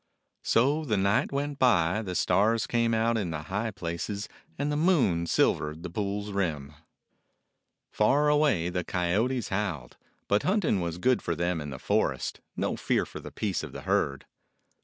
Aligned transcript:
So 0.41 0.83
the 0.83 0.97
night 0.97 1.31
went 1.31 1.59
by, 1.59 2.01
the 2.01 2.15
stars 2.15 2.65
came 2.65 2.95
out 2.95 3.17
in 3.19 3.29
the 3.29 3.43
high 3.43 3.69
places, 3.69 4.27
and 4.57 4.71
the 4.71 4.75
moon 4.75 5.27
silvered 5.27 5.83
the 5.83 5.91
pool's 5.91 6.31
rim. 6.31 6.73
Far 7.91 8.27
away 8.27 8.69
the 8.69 8.83
coyotes 8.83 9.49
howled, 9.49 9.97
but 10.27 10.41
hunting 10.41 10.81
was 10.81 10.97
good 10.97 11.21
for 11.21 11.35
them 11.35 11.61
in 11.61 11.69
the 11.69 11.77
forest; 11.77 12.41
no 12.55 12.75
fear 12.75 13.05
for 13.05 13.19
the 13.19 13.31
peace 13.31 13.61
of 13.61 13.73
the 13.73 13.81
herd. 13.81 14.25